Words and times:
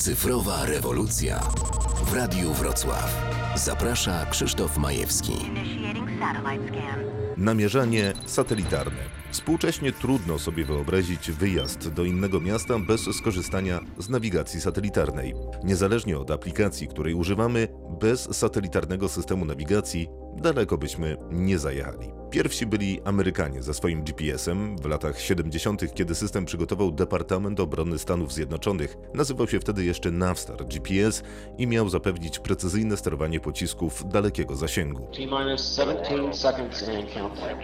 Cyfrowa 0.00 0.66
rewolucja 0.66 1.40
w 2.04 2.14
Radiu 2.14 2.52
Wrocław. 2.52 3.32
Zaprasza 3.54 4.26
Krzysztof 4.26 4.78
Majewski. 4.78 5.32
Namierzanie 7.36 8.12
satelitarne. 8.26 8.98
Współcześnie 9.30 9.92
trudno 9.92 10.38
sobie 10.38 10.64
wyobrazić 10.64 11.30
wyjazd 11.30 11.88
do 11.88 12.04
innego 12.04 12.40
miasta 12.40 12.78
bez 12.78 13.00
skorzystania 13.16 13.80
z 13.98 14.08
nawigacji 14.08 14.60
satelitarnej. 14.60 15.34
Niezależnie 15.64 16.18
od 16.18 16.30
aplikacji, 16.30 16.88
której 16.88 17.14
używamy, 17.14 17.68
bez 18.00 18.36
satelitarnego 18.36 19.08
systemu 19.08 19.44
nawigacji 19.44 20.08
daleko 20.36 20.78
byśmy 20.78 21.16
nie 21.30 21.58
zajechali. 21.58 22.19
Pierwsi 22.30 22.66
byli 22.66 23.00
Amerykanie 23.04 23.62
ze 23.62 23.74
swoim 23.74 24.02
GPS-em 24.02 24.78
w 24.78 24.86
latach 24.86 25.20
70., 25.20 25.94
kiedy 25.94 26.14
system 26.14 26.44
przygotował 26.44 26.92
Departament 26.92 27.60
Obrony 27.60 27.98
Stanów 27.98 28.32
Zjednoczonych. 28.32 28.96
Nazywał 29.14 29.48
się 29.48 29.60
wtedy 29.60 29.84
jeszcze 29.84 30.10
Navstar 30.10 30.66
GPS 30.66 31.22
i 31.58 31.66
miał 31.66 31.88
zapewnić 31.88 32.38
precyzyjne 32.38 32.96
sterowanie 32.96 33.40
pocisków 33.40 34.08
dalekiego 34.08 34.56
zasięgu. 34.56 35.06
T 35.16 35.18
minus 35.18 35.76
17 35.76 36.32
seconds 36.32 36.82
and 36.82 37.14
counting. 37.14 37.60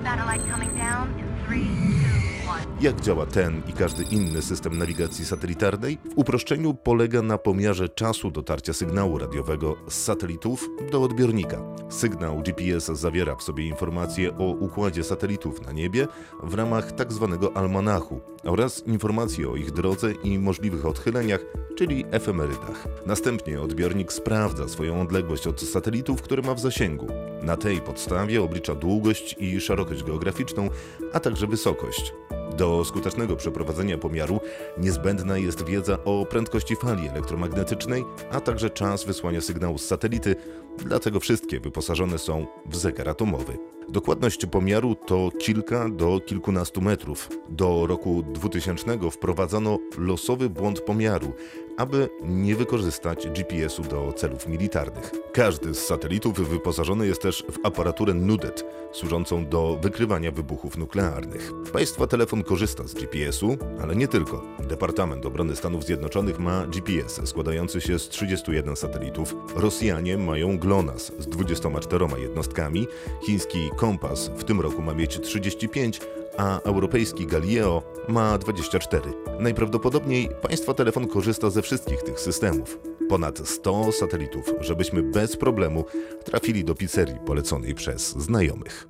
Satellite 0.04 0.52
coming 0.52 0.74
down 0.74 1.20
in 1.20 1.26
three, 1.46 1.66
two, 1.66 2.28
one. 2.28 2.33
Jak 2.82 3.02
działa 3.02 3.26
ten 3.26 3.62
i 3.68 3.74
każdy 3.74 4.04
inny 4.04 4.42
system 4.42 4.78
nawigacji 4.78 5.26
satelitarnej? 5.26 5.98
W 6.06 6.18
uproszczeniu 6.18 6.74
polega 6.74 7.22
na 7.22 7.38
pomiarze 7.38 7.90
czasu 7.90 8.32
dotarcia 8.32 8.74
sygnału 8.74 9.18
radiowego 9.18 9.76
z 9.88 9.94
satelitów 9.94 10.70
do 10.92 11.04
odbiornika. 11.04 11.62
Sygnał 11.90 12.42
GPS 12.42 12.86
zawiera 12.86 13.36
w 13.36 13.44
sobie 13.44 13.68
informacje 13.68 14.38
o 14.38 14.44
układzie 14.44 15.04
satelitów 15.04 15.66
na 15.66 15.72
niebie 15.72 16.08
w 16.44 16.54
ramach 16.54 16.92
tzw. 16.92 17.50
almanachu 17.54 18.22
oraz 18.44 18.88
informacje 18.88 19.50
o 19.50 19.56
ich 19.56 19.72
drodze 19.72 20.12
i 20.12 20.40
możliwych 20.40 20.86
odchyleniach, 20.86 21.46
czyli 21.76 22.06
efemerydach. 22.12 22.88
Następnie 23.06 23.62
odbiornik 23.62 24.14
sprawdza 24.14 24.68
swoją 24.68 25.02
odległość 25.02 25.48
od 25.48 25.62
satelitów, 25.62 26.22
które 26.22 26.42
ma 26.42 26.54
w 26.54 26.60
zasięgu. 26.60 27.08
Na 27.44 27.58
tej 27.58 27.82
podstawie 27.82 28.44
oblicza 28.44 28.76
długość 28.76 29.36
i 29.40 29.62
szerokość 29.62 30.04
geograficzną, 30.04 30.70
a 31.14 31.20
także 31.20 31.48
wysokość. 31.48 32.14
Do 32.58 32.86
skutecznego 32.86 33.36
przeprowadzenia 33.36 33.98
pomiaru 33.98 34.40
niezbędna 34.78 35.38
jest 35.38 35.66
wiedza 35.66 35.98
o 36.06 36.26
prędkości 36.26 36.76
fali 36.76 37.08
elektromagnetycznej, 37.08 38.04
a 38.32 38.42
także 38.42 38.70
czas 38.70 39.04
wysłania 39.04 39.42
sygnału 39.42 39.78
z 39.78 39.86
satelity, 39.86 40.36
dlatego 40.78 41.20
wszystkie 41.20 41.60
wyposażone 41.60 42.18
są 42.18 42.48
w 42.66 42.76
zegar 42.76 43.10
atomowy. 43.10 43.58
Dokładność 43.90 44.46
pomiaru 44.46 44.96
to 44.96 45.30
kilka 45.40 45.90
do 45.90 46.20
kilkunastu 46.20 46.82
metrów. 46.82 47.30
Do 47.50 47.88
roku 47.88 48.24
2000 48.34 49.12
wprowadzono 49.12 49.80
losowy 49.98 50.50
błąd 50.50 50.82
pomiaru, 50.82 51.34
aby 51.78 52.10
nie 52.24 52.56
wykorzystać 52.56 53.28
GPS-u 53.28 53.84
do 53.84 54.14
celów 54.14 54.48
militarnych. 54.48 55.12
Każdy 55.34 55.74
z 55.74 55.86
satelitów 55.86 56.50
wyposażony 56.50 57.08
jest 57.08 57.22
też 57.22 57.46
w 57.52 57.66
aparaturę 57.66 58.14
NUDET, 58.14 58.66
służącą 58.92 59.46
do 59.46 59.80
wykrywania 59.82 60.32
wybuchów 60.32 60.78
nuklearnych. 60.78 61.52
Państwa 61.74 62.08
telefon 62.08 62.43
korzysta 62.44 62.88
z 62.88 62.94
GPS-u, 62.94 63.58
ale 63.82 63.96
nie 63.96 64.08
tylko. 64.08 64.44
Departament 64.60 65.26
Obrony 65.26 65.56
Stanów 65.56 65.86
Zjednoczonych 65.86 66.40
ma 66.40 66.68
GPS 66.68 67.22
składający 67.26 67.82
się 67.82 68.00
z 68.00 68.10
31 68.10 68.76
satelitów. 68.76 69.36
Rosjanie 69.56 70.18
mają 70.18 70.58
GLONASS 70.58 71.12
z 71.20 71.28
24 71.28 72.06
jednostkami, 72.18 72.88
chiński 73.26 73.70
Kompas 73.78 74.28
w 74.28 74.44
tym 74.44 74.62
roku 74.62 74.82
ma 74.82 74.94
mieć 74.94 75.20
35, 75.20 76.02
a 76.38 76.60
europejski 76.60 77.28
Galileo 77.28 77.84
ma 78.08 78.38
24. 78.38 79.02
Najprawdopodobniej 79.40 80.30
państwa 80.42 80.74
telefon 80.74 81.08
korzysta 81.08 81.50
ze 81.50 81.62
wszystkich 81.62 82.04
tych 82.04 82.20
systemów. 82.20 82.80
Ponad 83.10 83.48
100 83.48 83.92
satelitów, 83.92 84.46
żebyśmy 84.60 85.04
bez 85.04 85.38
problemu 85.38 85.86
trafili 86.26 86.66
do 86.66 86.76
pizzerii 86.76 87.20
poleconej 87.26 87.76
przez 87.76 88.10
znajomych. 88.10 88.88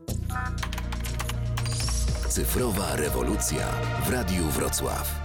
Cyfrowa 2.34 2.96
rewolucja 2.96 3.68
w 4.06 4.10
Radiu 4.10 4.46
Wrocław. 4.46 5.23